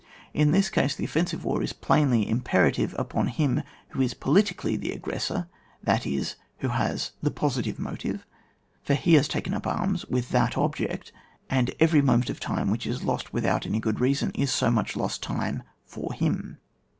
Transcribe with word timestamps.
In 0.33 0.49
this 0.49 0.71
case, 0.71 0.95
the 0.95 1.03
offensive 1.05 1.45
war 1.45 1.61
is 1.61 1.73
plainly 1.73 2.27
imperative 2.27 2.95
upon 2.97 3.27
him 3.27 3.61
who 3.89 4.01
is 4.01 4.15
politically 4.15 4.75
the 4.75 4.93
aggressor, 4.93 5.47
that 5.83 6.07
is, 6.07 6.37
who 6.57 6.69
has 6.69 7.11
the 7.21 7.29
positive 7.29 7.77
motive; 7.77 8.25
for 8.81 8.95
he 8.95 9.13
has 9.13 9.27
taken 9.27 9.53
up 9.53 9.67
arms 9.67 10.03
with 10.07 10.31
that 10.31 10.57
object, 10.57 11.11
and 11.51 11.75
every 11.79 12.01
moment 12.01 12.31
of 12.31 12.39
time 12.39 12.71
which 12.71 12.87
is 12.87 13.03
lost 13.03 13.31
with 13.31 13.45
out 13.45 13.67
any 13.67 13.79
good 13.79 13.99
reason, 13.99 14.31
is 14.31 14.51
so 14.51 14.71
much 14.71 14.95
lost 14.97 15.21
time 15.21 15.61
far 15.85 16.13
him. 16.13 16.57